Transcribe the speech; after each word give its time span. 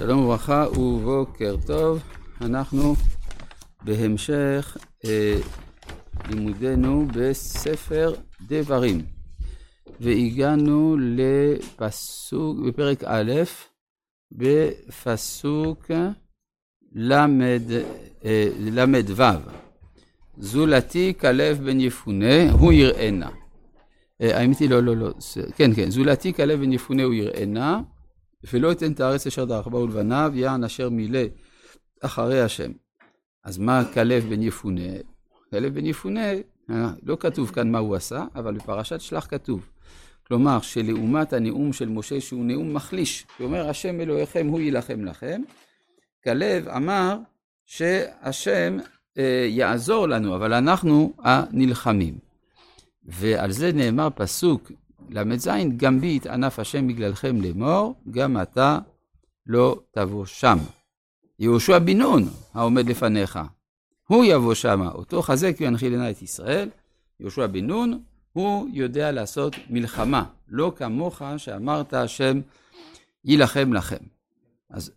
שלום 0.00 0.24
וברכה 0.24 0.66
ובוקר 0.78 1.56
טוב, 1.66 2.02
אנחנו 2.40 2.94
בהמשך 3.82 4.76
אה, 5.04 5.36
לימודנו 6.28 7.06
בספר 7.14 8.14
דברים. 8.48 9.02
והגענו 10.00 10.96
לפסוק, 11.00 12.58
בפרק 12.66 13.04
א', 13.04 13.32
בפסוק 14.32 15.90
ל"ו 16.92 19.22
זולתי 20.38 21.12
כלב 21.20 21.60
בן 21.64 21.80
יפונה 21.80 22.52
הוא 22.52 22.72
יראנה. 22.72 23.30
אה, 24.20 24.38
האמת 24.38 24.58
היא 24.58 24.70
לא, 24.70 24.82
לא, 24.82 24.96
לא, 24.96 25.10
כן, 25.56 25.74
כן, 25.74 25.90
זולתי 25.90 26.34
כלב 26.34 26.60
בן 26.60 26.72
יפונה 26.72 27.02
הוא 27.02 27.14
יראנה 27.14 27.80
ולא 28.52 28.72
אתן 28.72 28.92
את 28.92 29.00
הארץ 29.00 29.26
אשר 29.26 29.44
דרך 29.44 29.66
בה 29.66 29.78
ולבניו, 29.78 30.32
יען 30.34 30.64
אשר 30.64 30.90
מילא 30.90 31.20
אחרי 32.00 32.40
השם. 32.40 32.72
אז 33.44 33.58
מה 33.58 33.82
כלב 33.94 34.24
בן 34.30 34.42
יפונה? 34.42 34.82
כלב 35.50 35.74
בן 35.74 35.86
יפונה, 35.86 36.32
אה, 36.70 36.90
לא 37.02 37.16
כתוב 37.20 37.50
כאן 37.50 37.70
מה 37.70 37.78
הוא 37.78 37.96
עשה, 37.96 38.24
אבל 38.34 38.54
בפרשת 38.54 39.00
שלח 39.00 39.26
כתוב. 39.26 39.68
כלומר, 40.26 40.60
שלעומת 40.60 41.32
הנאום 41.32 41.72
של 41.72 41.88
משה, 41.88 42.20
שהוא 42.20 42.44
נאום 42.44 42.74
מחליש, 42.74 43.26
שאומר, 43.38 43.68
השם 43.68 44.00
אלוהיכם 44.00 44.46
הוא 44.46 44.60
יילחם 44.60 45.04
לכם, 45.04 45.42
כלב 46.24 46.68
אמר 46.68 47.18
שהשם 47.66 48.78
אה, 49.18 49.46
יעזור 49.48 50.08
לנו, 50.08 50.36
אבל 50.36 50.52
אנחנו 50.54 51.12
הנלחמים. 51.18 52.18
ועל 53.04 53.52
זה 53.52 53.72
נאמר 53.72 54.08
פסוק 54.14 54.72
ל"ז, 55.10 55.48
גם 55.76 56.00
בי 56.00 56.16
יתענף 56.16 56.58
השם 56.58 56.88
בגללכם 56.88 57.40
לאמור, 57.40 57.94
גם 58.10 58.42
אתה 58.42 58.78
לא 59.46 59.80
תבוא 59.90 60.26
שם. 60.26 60.58
יהושע 61.38 61.78
בן 61.78 61.98
נון 61.98 62.22
העומד 62.54 62.86
לפניך, 62.86 63.38
הוא 64.06 64.24
יבוא 64.24 64.54
שמה, 64.54 64.90
אותו 64.90 65.22
חזק 65.22 65.56
וינחיל 65.60 65.92
עיני 65.92 66.10
את 66.10 66.22
ישראל. 66.22 66.68
יהושע 67.20 67.46
בן 67.46 67.66
נון, 67.66 68.02
הוא 68.32 68.68
יודע 68.72 69.12
לעשות 69.12 69.54
מלחמה, 69.70 70.24
לא 70.48 70.72
כמוך 70.76 71.22
שאמרת 71.36 71.94
השם 71.94 72.40
יילחם 73.24 73.72
לכם. 73.72 74.04
אז 74.70 74.92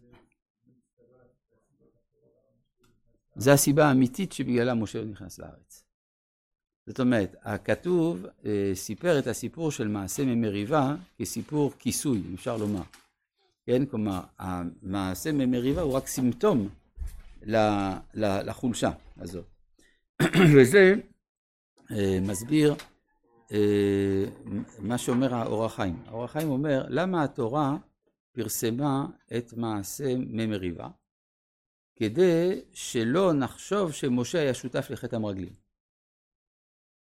זה 3.36 3.53
הסיבה 3.53 3.86
האמיתית 3.86 4.31
שבגללה 4.31 4.73
משה 4.73 5.03
נכנס 5.03 5.39
לארץ. 5.39 5.83
זאת 6.88 7.00
אומרת, 7.00 7.36
הכתוב 7.42 8.26
אה, 8.45 8.72
סיפר 8.73 9.20
את 9.20 9.28
הסיפור 9.28 9.72
של 9.72 9.88
מעשה 9.88 10.26
ממריבה 10.26 10.95
כסיפור 11.20 11.72
כיסוי, 11.80 12.22
אפשר 12.34 12.58
לומר. 12.58 12.81
כן, 13.66 13.86
כלומר, 13.86 14.22
המעשה 14.40 15.31
ממריבה 15.31 15.81
הוא 15.81 15.94
רק 15.94 16.08
סימפטום 16.08 16.70
לחולשה 18.14 18.92
הזאת. 19.17 19.45
וזה 20.56 20.94
אה, 21.92 22.20
מסביר 22.22 22.75
אה, 23.52 24.25
מה 24.80 24.97
שאומר 24.97 25.36
האור 25.36 25.66
החיים. 25.66 26.03
האור 26.08 26.23
החיים 26.23 26.50
אומר, 26.50 26.86
למה 26.90 27.23
התורה 27.23 27.78
פרסמה 28.31 29.06
את 29.38 29.53
מעשה 29.53 30.14
ממריבה? 30.18 30.88
כדי 31.95 32.62
שלא 32.73 33.34
נחשוב 33.34 33.92
שמשה 33.92 34.40
היה 34.40 34.53
שותף 34.53 34.88
לחטא 34.90 35.16
המרגלים. 35.16 35.62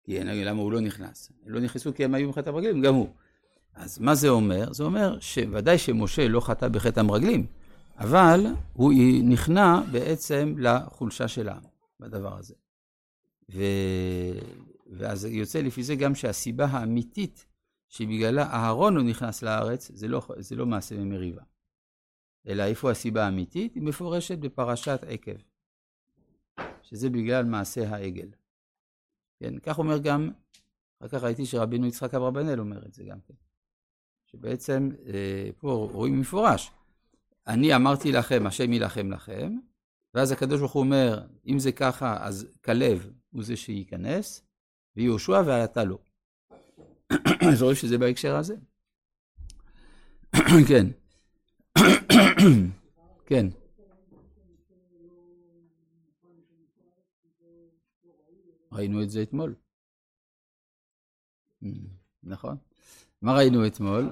כי 0.04 0.24
למה 0.24 0.62
הוא 0.62 0.72
לא 0.72 0.80
נכנס? 0.80 1.32
הם 1.46 1.52
לא 1.52 1.60
נכנסו 1.60 1.94
כי 1.94 2.04
הם 2.04 2.14
היו 2.14 2.30
בחטא 2.30 2.48
המרגלים, 2.48 2.82
גם 2.82 2.94
הוא. 2.94 3.08
אז 3.74 3.98
מה 3.98 4.14
זה 4.14 4.28
אומר? 4.28 4.72
זה 4.72 4.84
אומר 4.84 5.20
שוודאי 5.20 5.78
שמשה 5.78 6.28
לא 6.28 6.40
חטא 6.40 6.68
בחטא 6.68 7.00
המרגלים, 7.00 7.46
אבל 7.98 8.46
הוא 8.72 8.92
נכנע 9.24 9.80
בעצם 9.92 10.54
לחולשה 10.58 11.28
שלה 11.28 11.58
בדבר 12.00 12.38
הזה. 12.38 12.54
ו... 13.52 13.62
ואז 14.90 15.24
יוצא 15.24 15.60
לפי 15.60 15.82
זה 15.82 15.94
גם 15.94 16.14
שהסיבה 16.14 16.64
האמיתית 16.64 17.46
שבגללה 17.88 18.42
אהרון 18.42 18.94
לא 18.94 19.02
נכנס 19.02 19.42
לארץ, 19.42 19.90
זה 19.94 20.08
לא, 20.08 20.22
זה 20.38 20.56
לא 20.56 20.66
מעשה 20.66 20.96
ממריבה. 20.96 21.42
אלא 22.46 22.62
איפה 22.62 22.90
הסיבה 22.90 23.24
האמיתית? 23.24 23.74
היא 23.74 23.82
מפורשת 23.82 24.38
בפרשת 24.38 25.00
עקב, 25.08 25.36
שזה 26.82 27.10
בגלל 27.10 27.44
מעשה 27.44 27.88
העגל. 27.88 28.28
כן, 29.40 29.58
כך 29.58 29.78
אומר 29.78 29.98
גם, 29.98 30.30
אחר 31.00 31.08
כך 31.08 31.24
ראיתי 31.24 31.46
שרבינו 31.46 31.86
יצחק 31.86 32.14
אברבנאל 32.14 32.60
אומר 32.60 32.86
את 32.86 32.94
זה 32.94 33.04
גם 33.04 33.20
כן. 33.20 33.34
שבעצם 34.26 34.88
אה, 35.06 35.50
פה 35.58 35.88
רואים 35.92 36.20
מפורש, 36.20 36.70
אני 37.46 37.76
אמרתי 37.76 38.12
לכם, 38.12 38.46
השם 38.46 38.72
יילחם 38.72 39.10
לכם, 39.10 39.56
ואז 40.14 40.32
הקדוש 40.32 40.60
ברוך 40.60 40.72
הוא 40.72 40.82
אומר, 40.82 41.26
אם 41.46 41.58
זה 41.58 41.72
ככה, 41.72 42.26
אז 42.26 42.46
כלב 42.64 43.10
הוא 43.30 43.42
זה 43.42 43.56
שייכנס, 43.56 44.46
ויהושע 44.96 45.42
ואתה 45.46 45.84
לא. 45.84 45.98
אז 47.52 47.62
רואים 47.62 47.76
שזה 47.76 47.98
בהקשר 47.98 48.36
הזה. 48.36 48.54
כן. 50.68 50.86
כן. 53.28 53.46
ראינו 58.72 59.02
את 59.02 59.10
זה 59.10 59.22
אתמול. 59.22 59.54
Mm, 61.62 61.66
נכון. 62.22 62.56
מה 63.22 63.34
ראינו 63.34 63.66
אתמול? 63.66 64.10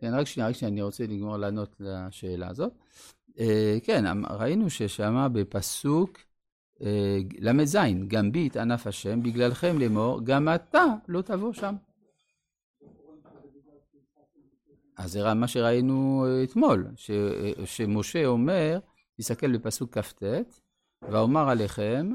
כן, 0.00 0.14
רק 0.14 0.26
שנייה, 0.26 0.48
רק 0.48 0.54
שנייה, 0.54 0.72
אני 0.72 0.82
רוצה 0.82 1.06
לגמור 1.06 1.36
לענות 1.36 1.76
לשאלה 1.80 2.48
הזאת. 2.48 2.72
אה, 3.38 3.78
כן, 3.82 4.06
אמ, 4.06 4.26
ראינו 4.26 4.70
ששמה 4.70 5.28
בפסוק 5.28 6.18
אה, 6.82 7.18
ל"ז, 7.38 7.76
גם 8.08 8.32
בי 8.32 8.46
יתענף 8.46 8.86
השם, 8.86 9.22
בגללכם 9.22 9.78
לאמור, 9.78 10.20
גם 10.24 10.48
אתה 10.54 10.84
לא 11.08 11.22
תבוא 11.22 11.52
שם. 11.52 11.74
אז 14.96 15.12
זה 15.12 15.34
מה 15.34 15.48
שראינו 15.48 16.26
אתמול, 16.44 16.86
ש, 16.96 17.10
שמשה 17.64 18.26
אומר, 18.26 18.78
תסתכל 19.20 19.56
בפסוק 19.56 19.98
כ"ט, 19.98 20.22
ואומר 21.02 21.48
עליכם, 21.48 22.10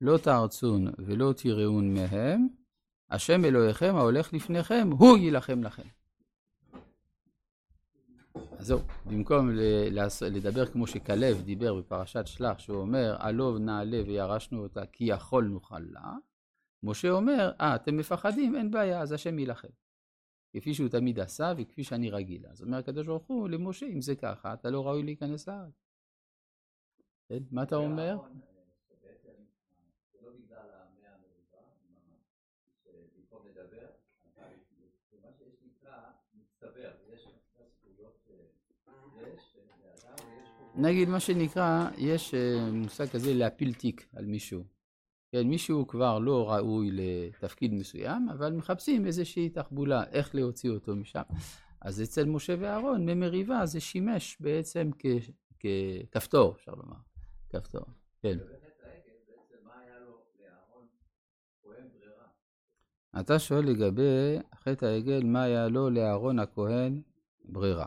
לא 0.00 0.18
תארצון 0.18 0.86
ולא 0.98 1.32
תיראון 1.32 1.94
מהם, 1.94 2.48
השם 3.10 3.44
אלוהיכם 3.44 3.96
ההולך 3.96 4.32
לפניכם, 4.32 4.90
הוא 4.98 5.18
יילחם 5.18 5.62
לכם. 5.62 5.82
אז 8.58 8.66
זהו, 8.66 8.78
במקום 9.06 9.50
לדבר 10.22 10.66
כמו 10.66 10.86
שכלב 10.86 11.42
דיבר 11.42 11.74
בפרשת 11.74 12.26
שלח, 12.26 12.58
שהוא 12.58 12.76
אומר, 12.76 13.16
עלוב 13.18 13.58
נעלה 13.58 14.02
וירשנו 14.06 14.62
אותה 14.62 14.86
כי 14.86 15.04
יכול 15.04 15.44
נוכל 15.44 15.80
לה, 15.90 16.12
משה 16.82 17.10
אומר, 17.10 17.52
אה, 17.60 17.74
אתם 17.74 17.96
מפחדים, 17.96 18.56
אין 18.56 18.70
בעיה, 18.70 19.00
אז 19.00 19.12
השם 19.12 19.38
יילחם. 19.38 19.68
כפי 20.56 20.74
שהוא 20.74 20.88
תמיד 20.88 21.20
עשה 21.20 21.52
וכפי 21.56 21.84
שאני 21.84 22.10
רגיל. 22.10 22.46
אז 22.46 22.62
אומר 22.62 22.78
הקדוש 22.78 23.06
ברוך 23.06 23.26
הוא 23.26 23.48
למשה, 23.48 23.86
אם 23.86 24.00
זה 24.00 24.14
ככה, 24.14 24.54
אתה 24.54 24.70
לא 24.70 24.86
ראוי 24.86 25.02
להיכנס 25.02 25.48
לארץ. 25.48 25.83
כן? 27.28 27.38
מה 27.50 27.62
אתה 27.62 27.76
אומר? 27.76 28.16
נגיד 40.76 41.08
מה 41.08 41.20
שנקרא, 41.20 41.88
יש 41.98 42.34
אה, 42.34 42.70
מושג 42.72 43.06
כזה 43.06 43.34
להפיל 43.34 43.74
תיק 43.74 44.06
על 44.12 44.24
מישהו. 44.24 44.64
כן, 45.32 45.48
מישהו 45.48 45.86
כבר 45.86 46.18
לא 46.18 46.50
ראוי 46.50 46.90
לתפקיד 46.92 47.74
מסוים, 47.74 48.28
אבל 48.28 48.52
מחפשים 48.52 49.06
איזושהי 49.06 49.48
תחבולה, 49.48 50.04
איך 50.12 50.34
להוציא 50.34 50.70
אותו 50.70 50.96
משם. 50.96 51.22
אז 51.80 52.02
אצל 52.02 52.24
משה 52.24 52.54
ואהרון, 52.58 53.10
ממריבה 53.10 53.66
זה 53.66 53.80
שימש 53.80 54.36
בעצם 54.40 54.90
ככפתור, 55.60 56.54
אפשר 56.56 56.72
לומר. 56.72 56.96
כפתור, 57.54 57.84
כן. 58.22 58.38
אתה 63.20 63.38
שואל 63.38 63.64
לגבי 63.64 64.38
חטא 64.54 64.84
העגל, 64.84 65.20
מה 65.24 65.42
היה 65.42 65.68
לו 65.68 65.90
לאהרון 65.90 66.38
הכהן 66.38 67.02
ברירה. 67.44 67.86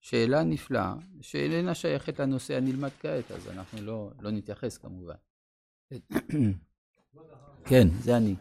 שאלה 0.00 0.42
נפלאה, 0.42 0.94
שאיננה 1.20 1.74
שייכת 1.74 2.20
לנושא 2.20 2.56
הנלמד 2.56 2.90
כעת, 3.00 3.30
אז 3.30 3.48
אנחנו 3.48 3.82
לא, 3.82 4.10
לא 4.20 4.30
נתייחס 4.30 4.78
כמובן. 4.78 5.14
כן, 7.68 7.88
זה 8.00 8.16
אני. 8.16 8.34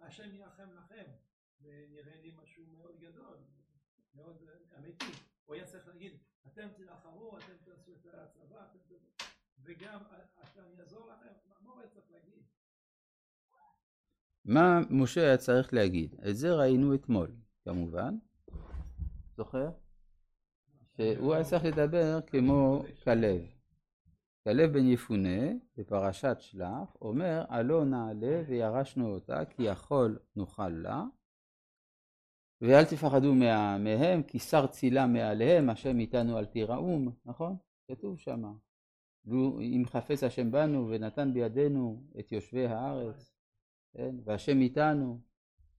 השם 0.00 0.34
ירחם 0.34 0.68
לכם, 0.76 1.04
ונראה 1.62 2.16
לי 2.22 2.32
משהו 2.42 2.64
מאוד 2.72 3.00
גדול, 3.00 3.36
מאוד 4.14 4.36
אמיתי. 4.78 5.31
הוא 5.44 5.54
היה 5.54 5.64
צריך 5.64 5.88
להגיד, 5.88 6.12
אתם 6.46 6.68
תילחמו, 6.76 7.38
אתם 7.38 7.52
תעשו 7.64 7.92
את 7.94 8.14
הצבא, 8.14 8.64
וגם 9.64 9.98
השם 10.36 10.62
יעזור 10.78 11.06
לכם, 11.06 11.32
מה 11.60 11.70
הוא 11.70 11.80
היה 11.80 11.88
צריך 11.88 12.06
להגיד? 12.10 12.42
מה 14.44 14.80
משה 14.90 15.20
היה 15.20 15.36
צריך 15.36 15.74
להגיד? 15.74 16.14
את 16.28 16.36
זה 16.36 16.54
ראינו 16.54 16.94
אתמול, 16.94 17.30
כמובן. 17.64 18.16
זוכר? 19.36 19.70
שהוא 20.96 21.34
היה 21.34 21.44
צריך 21.44 21.64
לדבר 21.64 22.20
כמו 22.26 22.82
כלב. 23.04 23.42
כלב 24.44 24.72
בן 24.72 24.86
יפונה, 24.86 25.52
בפרשת 25.76 26.36
שלח, 26.40 26.96
אומר, 27.00 27.44
עלו 27.48 27.84
נעלה 27.84 28.42
וירשנו 28.46 29.14
אותה, 29.14 29.44
כי 29.44 29.62
יכול 29.62 30.18
נוכל 30.36 30.68
לה, 30.68 31.04
ואל 32.62 32.84
תפחדו 32.84 33.34
מה, 33.34 33.78
מהם, 33.78 34.22
כי 34.22 34.38
שר 34.38 34.66
צילה 34.66 35.06
מעליהם, 35.06 35.70
השם 35.70 35.98
איתנו 35.98 36.38
אל 36.38 36.44
תיראום, 36.44 37.08
נכון? 37.26 37.56
כתוב 37.88 38.18
שמה. 38.18 38.52
אם 39.60 39.82
חפץ 39.86 40.22
השם 40.24 40.50
בנו 40.50 40.88
ונתן 40.88 41.32
בידינו 41.34 42.02
את 42.18 42.32
יושבי 42.32 42.66
הארץ, 42.66 43.32
כן? 43.94 44.14
והשם 44.24 44.60
איתנו. 44.60 45.18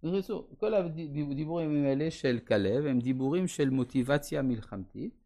בקיצור, 0.04 0.50
כל 0.58 0.74
הדיבורים 0.74 1.86
האלה 1.86 2.12
של 2.12 2.40
כלב 2.48 2.86
הם 2.86 3.00
דיבורים 3.00 3.48
של 3.48 3.70
מוטיבציה 3.70 4.42
מלחמתית, 4.42 5.24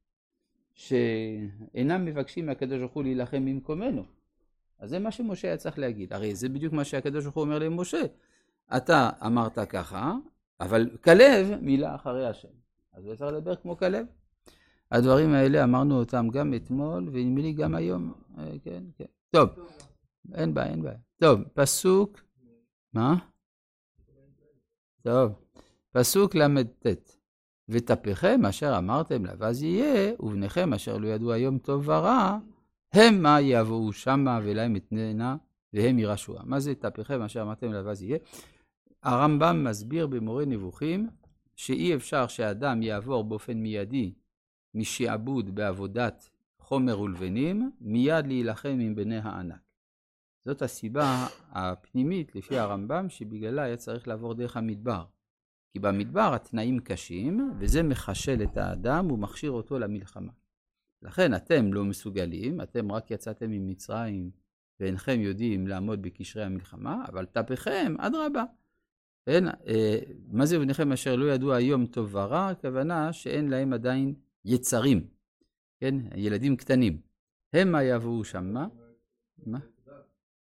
שאינם 0.73 2.05
מבקשים 2.05 2.45
מהקדוש 2.45 2.79
ברוך 2.79 2.93
הוא 2.93 3.03
להילחם 3.03 3.45
במקומנו. 3.45 4.03
אז 4.79 4.89
זה 4.89 4.99
מה 4.99 5.11
שמשה 5.11 5.47
היה 5.47 5.57
צריך 5.57 5.79
להגיד. 5.79 6.13
הרי 6.13 6.35
זה 6.35 6.49
בדיוק 6.49 6.73
מה 6.73 6.85
שהקדוש 6.85 7.23
ברוך 7.23 7.35
הוא 7.35 7.43
אומר 7.43 7.59
למשה. 7.59 8.01
אתה 8.77 9.09
אמרת 9.25 9.59
ככה, 9.59 10.15
אבל 10.59 10.89
כלב 11.03 11.47
מילא 11.61 11.95
אחרי 11.95 12.27
השם. 12.27 12.47
אז 12.93 13.03
צריך 13.17 13.33
לדבר 13.33 13.55
כמו 13.55 13.77
כלב. 13.77 14.05
הדברים 14.91 15.33
האלה 15.33 15.63
אמרנו 15.63 15.99
אותם 15.99 16.27
גם 16.29 16.53
אתמול, 16.53 17.09
ונדמה 17.11 17.41
לי 17.41 17.53
גם 17.53 17.75
היום. 17.75 18.13
אה, 18.37 18.51
כן, 18.63 18.83
כן. 18.97 19.05
טוב, 19.31 19.49
אין 20.33 20.53
בעיה, 20.53 20.71
אין 20.71 20.81
בעיה. 20.81 20.97
טוב, 21.17 21.41
פסוק, 21.53 22.21
מה? 22.93 23.15
טוב, 25.01 25.31
פסוק 25.91 26.35
ל"ט. 26.35 26.87
ותפיכם 27.69 28.45
אשר 28.45 28.77
אמרתם 28.77 29.25
לבז 29.25 29.63
יהיה, 29.63 30.13
ובניכם 30.19 30.73
אשר 30.73 30.97
לא 30.97 31.07
ידעו 31.07 31.31
היום 31.31 31.57
טוב 31.57 31.87
ורע, 31.89 32.37
המה 32.93 33.41
יבואו 33.41 33.93
שמה 33.93 34.39
ולהם 34.43 34.75
אתננה, 34.75 35.35
והם 35.73 35.99
ירשוע. 35.99 36.41
מה 36.45 36.59
זה 36.59 36.75
תפיכם 36.75 37.21
אשר 37.21 37.41
אמרתם 37.41 37.73
לבז 37.73 38.03
יהיה? 38.03 38.17
הרמב"ם 39.07 39.63
מסביר 39.63 40.07
במורה 40.07 40.45
נבוכים 40.45 41.09
שאי 41.55 41.95
אפשר 41.95 42.27
שאדם 42.27 42.81
יעבור 42.81 43.23
באופן 43.23 43.57
מיידי 43.57 44.13
משעבוד 44.73 45.55
בעבודת 45.55 46.29
חומר 46.59 46.99
ולבנים, 46.99 47.71
מיד 47.81 48.27
להילחם 48.27 48.77
עם 48.81 48.95
בני 48.95 49.17
הענק. 49.17 49.61
זאת 50.45 50.61
הסיבה 50.61 51.27
הפנימית, 51.49 52.35
לפי 52.35 52.57
הרמב"ם, 52.57 53.09
שבגללה 53.09 53.63
היה 53.63 53.77
צריך 53.77 54.07
לעבור 54.07 54.33
דרך 54.33 54.57
המדבר. 54.57 55.05
כי 55.73 55.79
במדבר 55.79 56.33
התנאים 56.33 56.79
קשים, 56.79 57.51
וזה 57.59 57.83
מחשל 57.83 58.43
את 58.43 58.57
האדם 58.57 59.11
ומכשיר 59.11 59.51
אותו 59.51 59.79
למלחמה. 59.79 60.31
לכן 61.01 61.33
אתם 61.33 61.73
לא 61.73 61.85
מסוגלים, 61.85 62.61
אתם 62.61 62.91
רק 62.91 63.11
יצאתם 63.11 63.51
ממצרים 63.51 64.31
ואינכם 64.79 65.19
יודעים 65.19 65.67
לעמוד 65.67 66.01
בקשרי 66.01 66.43
המלחמה, 66.43 67.05
אבל 67.07 67.25
טפכם, 67.25 67.95
אדרבה. 67.99 68.43
אין, 69.27 69.47
אה, 69.47 69.99
מה 70.27 70.45
זה 70.45 70.59
בניכם 70.59 70.91
אשר 70.91 71.15
לא 71.15 71.33
ידעו 71.33 71.53
היום 71.53 71.85
טוב 71.85 72.15
ורע? 72.15 72.47
הכוונה 72.47 73.13
שאין 73.13 73.49
להם 73.49 73.73
עדיין 73.73 74.13
יצרים, 74.45 75.07
כן? 75.79 75.95
ילדים 76.15 76.55
קטנים. 76.55 77.01
המה 77.53 77.83
יבואו 77.83 78.23
שמה? 78.23 78.67
מה? 79.45 79.59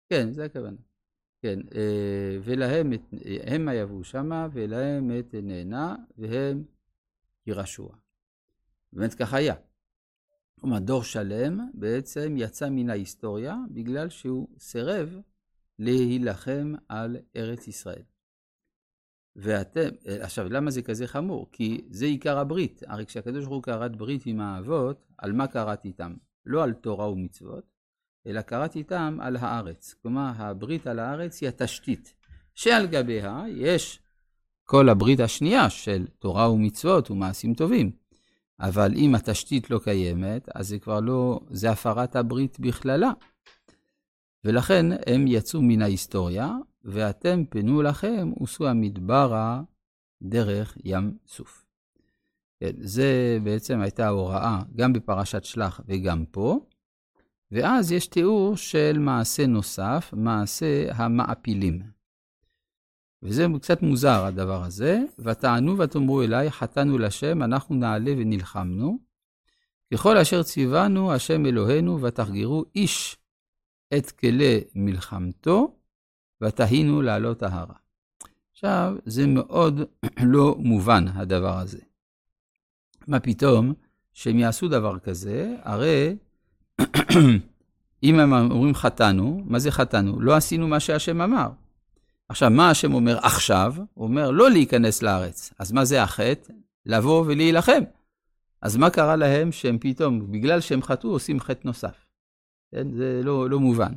כן, 0.09 0.33
זה 0.33 0.45
הכוונה. 0.45 0.77
כן, 1.43 1.59
אה, 1.75 2.39
ולהם, 2.43 2.93
המה 3.47 3.75
יבואו 3.75 4.05
שמה, 4.05 4.49
ולהם 4.53 5.11
את 5.19 5.35
נהנה, 5.43 5.97
והם 6.19 6.65
ירשוע. 7.47 7.95
באמת 8.93 9.15
כך 9.15 9.35
היה. 9.35 9.55
כלומר, 10.61 10.79
דור 10.79 11.03
שלם 11.03 11.71
בעצם 11.75 12.35
יצא 12.37 12.69
מן 12.71 12.91
ההיסטוריה 12.91 13.57
בגלל 13.71 14.09
שהוא 14.09 14.49
סירב 14.59 15.21
להילחם 15.79 16.75
על 16.89 17.17
ארץ 17.37 17.69
ישראל. 17.69 18.03
ואתם, 19.41 19.89
עכשיו, 20.21 20.49
למה 20.49 20.71
זה 20.71 20.83
כזה 20.83 21.07
חמור? 21.07 21.49
כי 21.53 21.81
זה 21.91 22.05
עיקר 22.05 22.39
הברית. 22.39 22.83
הרי 22.87 23.07
כשהקדוש 23.07 23.45
ברוך 23.45 23.55
הוא 23.55 23.63
כרת 23.63 23.97
ברית 23.97 24.27
עם 24.27 24.41
האבות, 24.41 25.07
על 25.19 25.33
מה 25.33 25.47
כרת 25.47 25.85
איתם? 25.85 26.15
לא 26.47 26.65
על 26.65 26.73
תורה 26.73 27.11
ומצוות, 27.11 27.65
אלא 28.27 28.43
כרת 28.43 28.77
איתם 28.77 29.19
על 29.21 29.37
הארץ. 29.37 29.95
כלומר, 30.03 30.31
הברית 30.37 30.87
על 30.87 30.99
הארץ 30.99 31.41
היא 31.41 31.49
התשתית, 31.49 32.15
שעל 32.55 32.87
גביה 32.87 33.45
יש 33.49 34.01
כל 34.65 34.89
הברית 34.89 35.21
השנייה 35.21 35.71
של 35.71 36.07
תורה 36.19 36.51
ומצוות 36.51 37.11
ומעשים 37.11 37.55
טובים. 37.55 37.91
אבל 38.61 38.93
אם 38.97 39.15
התשתית 39.15 39.71
לא 39.71 39.81
קיימת, 39.85 40.49
אז 40.55 40.69
זה 40.69 40.79
כבר 40.79 41.01
לא, 41.01 41.41
זה 41.51 41.71
הפרת 41.71 42.17
הברית 42.17 42.61
בכללה. 42.61 43.11
ולכן 44.45 44.87
הם 45.07 45.27
יצאו 45.27 45.63
מן 45.63 45.83
ההיסטוריה, 45.83 46.53
ואתם 46.85 47.45
פנו 47.45 47.83
לכם, 47.83 48.33
וסו 48.43 48.69
המדברה 48.69 49.63
דרך 50.23 50.77
ים 50.85 51.17
סוף. 51.27 51.65
כן, 52.61 52.73
זה 52.81 53.39
בעצם 53.45 53.81
הייתה 53.81 54.07
ההוראה 54.07 54.63
גם 54.77 54.93
בפרשת 54.93 55.45
שלח 55.45 55.81
וגם 55.87 56.25
פה. 56.31 56.61
ואז 57.51 57.93
יש 57.93 58.07
תיאור 58.07 58.57
של 58.57 58.99
מעשה 58.99 59.47
נוסף, 59.47 60.11
מעשה 60.17 60.95
המעפילים. 60.95 61.83
וזה 63.23 63.47
קצת 63.61 63.83
מוזר 63.83 64.25
הדבר 64.25 64.65
הזה, 64.65 65.03
ותענו 65.19 65.79
ותאמרו 65.79 66.23
אליי, 66.23 66.51
חטאנו 66.51 66.99
לשם, 66.99 67.43
אנחנו 67.43 67.75
נעלה 67.75 68.13
ונלחמנו. 68.19 68.99
ככל 69.95 70.17
אשר 70.17 70.43
ציוונו 70.43 71.13
השם 71.13 71.47
אלוהינו, 71.47 72.03
ותחגרו 72.03 72.65
איש 72.75 73.17
את 73.99 74.11
כלי 74.11 74.61
מלחמתו, 74.75 75.78
ותהינו 76.41 77.03
לעלות 77.03 77.43
ההרה. 77.43 77.75
עכשיו, 78.53 78.95
זה 79.07 79.27
מאוד 79.27 79.81
לא 80.35 80.57
מובן 80.59 81.09
הדבר 81.09 81.59
הזה. 81.59 81.79
מה 83.07 83.21
פתאום 83.21 83.75
שהם 84.13 84.39
יעשו 84.39 84.69
דבר 84.69 84.99
כזה? 84.99 85.57
הרי 85.63 86.17
אם 88.03 88.21
הם 88.21 88.33
אומרים 88.33 88.75
חטאנו, 88.75 89.43
מה 89.45 89.59
זה 89.59 89.71
חטאנו? 89.71 90.21
לא 90.21 90.37
עשינו 90.37 90.69
מה 90.69 90.81
שהשם 90.81 91.21
אמר. 91.21 91.49
עכשיו, 92.29 92.51
מה 92.51 92.71
השם 92.71 92.95
אומר 92.95 93.19
עכשיו? 93.19 93.75
הוא 93.95 94.07
אומר 94.07 94.31
לא 94.31 94.51
להיכנס 94.51 95.03
לארץ. 95.03 95.53
אז 95.59 95.73
מה 95.73 95.85
זה 95.85 96.03
החטא? 96.03 96.53
לבוא 96.87 97.25
ולהילחם. 97.27 97.83
אז 98.63 98.77
מה 98.77 98.91
קרה 98.91 99.17
להם 99.17 99.53
שהם 99.53 99.79
פתאום, 99.81 100.33
בגלל 100.33 100.61
שהם 100.61 100.83
חטאו, 100.83 101.11
עושים 101.11 101.41
חטא 101.41 101.61
נוסף? 101.65 102.07
כן? 102.71 102.91
זה 102.97 103.21
לא, 103.25 103.51
לא 103.51 103.61
מובן. 103.61 103.93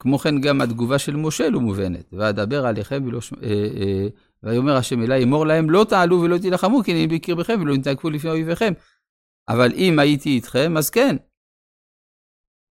כמו 0.00 0.18
כן, 0.18 0.40
גם 0.40 0.60
התגובה 0.60 0.98
של 0.98 1.16
משה 1.16 1.50
לא 1.50 1.60
מובנת. 1.60 2.04
ואדבר 2.12 2.66
עליכם 2.66 3.02
ולא... 3.06 3.20
ש... 3.20 3.32
אה, 3.32 3.48
אה, 3.48 4.08
ויאמר 4.42 4.76
השם 4.76 5.02
אליי, 5.02 5.24
אמור 5.24 5.46
להם, 5.46 5.70
לא 5.70 5.86
תעלו 5.88 6.20
ולא 6.22 6.38
תילחמו, 6.38 6.82
כי 6.84 6.92
אני 6.92 7.06
בקרבכם 7.06 7.60
ולא 7.60 7.76
נתעקפו 7.76 8.10
לפני 8.10 8.30
אויביכם. 8.30 8.72
אבל 9.48 9.72
אם 9.74 9.98
הייתי 9.98 10.28
איתכם, 10.28 10.76
אז 10.76 10.90
כן, 10.90 11.16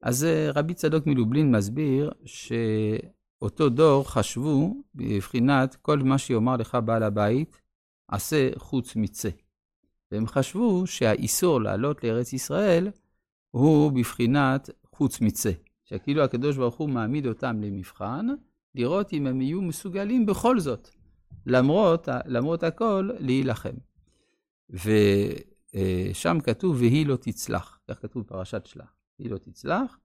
אז 0.02 0.26
אה, 0.26 0.52
רבי 0.56 0.74
צדוק 0.74 1.08
מלובלין 1.08 1.52
מסביר 1.52 2.12
שאותו 2.26 3.70
דור 3.70 4.12
חשבו 4.12 4.84
בבחינת 4.96 5.76
כל 5.76 6.00
מה 6.00 6.18
שיאמר 6.18 6.56
לך 6.58 6.78
בעל 6.86 7.04
הבית, 7.04 7.62
עשה 8.12 8.50
חוץ 8.58 8.96
מצא. 8.96 9.30
והם 10.12 10.28
חשבו 10.28 10.88
שהאיסור 10.88 11.62
לעלות 11.62 12.04
לארץ 12.04 12.34
ישראל 12.34 12.92
הוא 13.52 13.92
בבחינת 13.92 14.70
חוץ 14.96 15.22
מצא. 15.22 15.52
שכאילו 15.90 16.24
הקדוש 16.24 16.58
ברוך 16.58 16.76
הוא 16.76 16.90
מעמיד 16.90 17.28
אותם 17.28 17.62
למבחן, 17.62 18.28
לראות 18.76 19.14
אם 19.14 19.28
הם 19.28 19.42
יהיו 19.42 19.62
מסוגלים 19.62 20.26
בכל 20.26 20.60
זאת, 20.60 20.90
למרות, 21.46 22.08
למרות 22.26 22.64
הכל, 22.64 23.10
להילחם. 23.20 23.76
ושם 24.70 26.38
כתוב, 26.44 26.76
והיא 26.76 27.06
לא 27.06 27.16
תצלח, 27.16 27.80
כך 27.88 28.02
כתוב 28.02 28.24
בפרשת 28.24 28.66
שלח. 28.66 28.94
היא 29.20 29.30
לא 29.32 29.38
תצלח. 29.38 30.00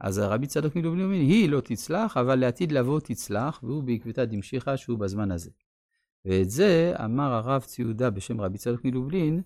אז 0.00 0.18
הרבי 0.18 0.46
צדוק 0.46 0.76
מלובלין 0.76 1.04
אומר, 1.04 1.16
היא 1.16 1.48
לא 1.48 1.60
תצלח, 1.60 2.16
אבל 2.16 2.34
לעתיד 2.34 2.72
לבוא 2.72 3.00
תצלח, 3.00 3.60
והוא 3.62 3.82
בעקבתא 3.82 4.24
דמשיחא 4.24 4.76
שהוא 4.76 4.98
בזמן 4.98 5.30
הזה. 5.30 5.50
ואת 6.24 6.50
זה 6.50 6.94
אמר 7.04 7.32
הרב 7.32 7.62
ציודה 7.62 8.10
בשם 8.10 8.40
רבי 8.40 8.58
צדוק 8.58 8.84
מלובלין 8.84 9.42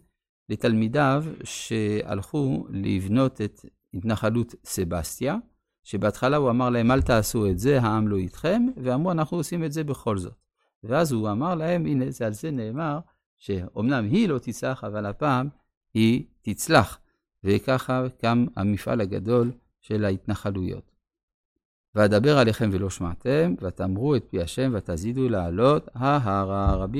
לתלמידיו 0.49 1.25
שהלכו 1.45 2.67
לבנות 2.71 3.41
את 3.41 3.65
התנחלות 3.95 4.55
סבסטיה, 4.65 5.37
שבהתחלה 5.83 6.37
הוא 6.37 6.51
אמר 6.51 6.71
להם, 6.71 6.91
אל 6.91 7.03
תעשו 7.03 7.47
את 7.47 7.59
זה, 7.59 7.81
העם 7.81 8.09
לא 8.09 8.17
איתכם, 8.17 8.63
ואמרו, 8.77 9.13
אנחנו 9.13 9.37
עושים 9.37 9.65
את 9.65 9.73
זה 9.73 9.85
בכל 9.85 10.19
זאת. 10.19 10.35
ואז 10.85 11.13
הוא 11.13 11.31
אמר 11.31 11.55
להם, 11.55 11.87
הנה, 11.87 12.11
זה 12.11 12.27
על 12.27 12.33
זה 12.33 12.51
נאמר, 12.51 12.99
שאומנם 13.39 14.05
היא 14.05 14.29
לא 14.29 14.39
תצלח, 14.39 14.85
אבל 14.85 15.07
הפעם 15.07 15.49
היא 15.95 16.25
תצלח. 16.43 16.99
וככה 17.45 18.03
קם 18.21 18.47
המפעל 18.57 19.01
הגדול 19.01 19.51
של 19.81 20.05
ההתנחלויות. 20.05 20.93
ואדבר 21.95 22.39
עליכם 22.39 22.71
ולא 22.73 22.91
שמעתם, 22.91 23.55
ותאמרו 23.61 24.17
את 24.17 24.25
פי 24.31 24.43
השם, 24.43 24.73
ותזידו 24.75 25.29
לעלות 25.29 25.89
ההרה. 25.95 26.75
רבי 26.75 26.99